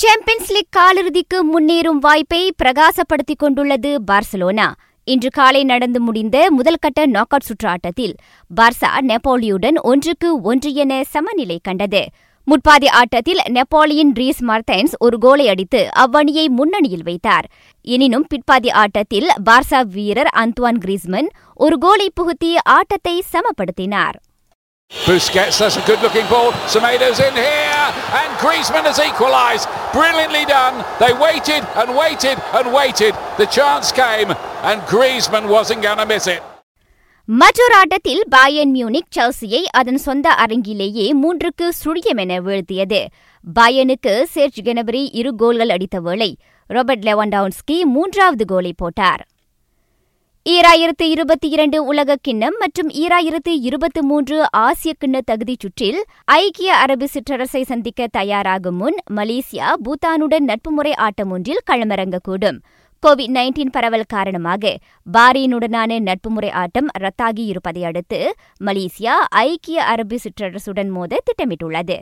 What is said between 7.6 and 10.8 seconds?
ஆட்டத்தில் பார்சா நெப்போலியுடன் ஒன்றுக்கு ஒன்று